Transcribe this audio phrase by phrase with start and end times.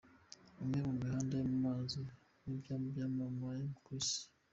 [0.61, 1.99] Imwe mu mihanda yo mu mazi
[2.43, 4.21] n’ibyambu byamamaye ku isi.